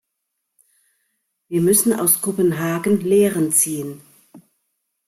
[1.47, 4.01] Wie müssen aus Kopenhagen Lehren ziehen.